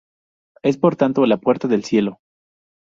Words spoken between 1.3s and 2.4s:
puerta del cielo.